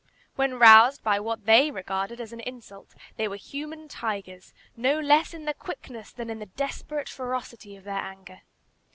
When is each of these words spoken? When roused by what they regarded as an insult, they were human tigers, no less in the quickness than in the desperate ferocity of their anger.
When 0.35 0.57
roused 0.57 1.03
by 1.03 1.19
what 1.19 1.45
they 1.45 1.69
regarded 1.69 2.19
as 2.19 2.33
an 2.33 2.39
insult, 2.39 2.95
they 3.17 3.27
were 3.27 3.35
human 3.35 3.87
tigers, 3.87 4.51
no 4.75 4.99
less 4.99 5.31
in 5.31 5.45
the 5.45 5.53
quickness 5.53 6.11
than 6.11 6.31
in 6.31 6.39
the 6.39 6.47
desperate 6.47 7.07
ferocity 7.07 7.75
of 7.75 7.83
their 7.83 7.99
anger. 8.01 8.41